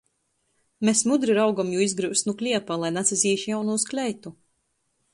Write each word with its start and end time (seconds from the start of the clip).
Mes 0.89 1.03
mudri 1.11 1.35
raugom 1.39 1.69
jū 1.75 1.85
izgryust 1.87 2.31
nu 2.31 2.35
kliepa, 2.41 2.81
lai 2.85 2.93
nasazīž 2.99 3.47
jaunūs 3.55 3.89
kleitu. 3.95 4.37